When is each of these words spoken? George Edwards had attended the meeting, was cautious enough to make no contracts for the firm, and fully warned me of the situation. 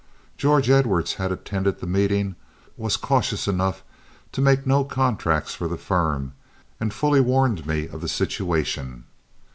George 0.35 0.67
Edwards 0.67 1.13
had 1.21 1.31
attended 1.31 1.79
the 1.79 1.85
meeting, 1.85 2.35
was 2.75 2.97
cautious 2.97 3.47
enough 3.47 3.83
to 4.31 4.41
make 4.41 4.65
no 4.65 4.83
contracts 4.83 5.53
for 5.53 5.67
the 5.67 5.77
firm, 5.77 6.33
and 6.79 6.91
fully 6.91 7.21
warned 7.21 7.67
me 7.67 7.87
of 7.87 8.01
the 8.01 8.07
situation. 8.09 9.03